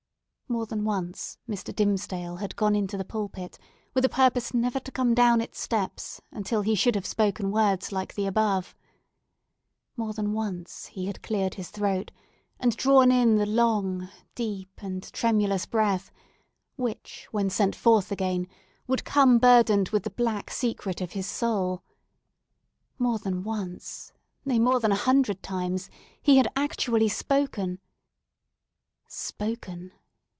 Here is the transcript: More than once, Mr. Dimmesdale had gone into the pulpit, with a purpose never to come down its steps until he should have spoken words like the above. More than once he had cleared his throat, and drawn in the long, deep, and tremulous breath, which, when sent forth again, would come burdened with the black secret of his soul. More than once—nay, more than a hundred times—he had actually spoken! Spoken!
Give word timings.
More 0.47 0.65
than 0.65 0.83
once, 0.83 1.37
Mr. 1.47 1.73
Dimmesdale 1.73 2.35
had 2.41 2.57
gone 2.57 2.75
into 2.75 2.97
the 2.97 3.05
pulpit, 3.05 3.57
with 3.93 4.03
a 4.03 4.09
purpose 4.09 4.53
never 4.53 4.81
to 4.81 4.91
come 4.91 5.13
down 5.13 5.39
its 5.39 5.61
steps 5.61 6.19
until 6.29 6.61
he 6.61 6.75
should 6.75 6.93
have 6.95 7.05
spoken 7.05 7.51
words 7.51 7.93
like 7.93 8.15
the 8.15 8.25
above. 8.25 8.75
More 9.95 10.11
than 10.11 10.33
once 10.33 10.87
he 10.87 11.05
had 11.05 11.23
cleared 11.23 11.53
his 11.53 11.69
throat, 11.69 12.11
and 12.59 12.75
drawn 12.75 13.13
in 13.13 13.37
the 13.37 13.45
long, 13.45 14.09
deep, 14.35 14.83
and 14.83 15.01
tremulous 15.13 15.65
breath, 15.65 16.11
which, 16.75 17.29
when 17.31 17.49
sent 17.49 17.73
forth 17.73 18.11
again, 18.11 18.45
would 18.87 19.05
come 19.05 19.37
burdened 19.39 19.87
with 19.89 20.03
the 20.03 20.09
black 20.09 20.51
secret 20.51 20.99
of 20.99 21.13
his 21.13 21.27
soul. 21.27 21.81
More 22.99 23.19
than 23.19 23.45
once—nay, 23.45 24.59
more 24.59 24.81
than 24.81 24.91
a 24.91 24.95
hundred 24.95 25.41
times—he 25.43 26.35
had 26.35 26.49
actually 26.57 27.07
spoken! 27.07 27.79
Spoken! 29.07 29.93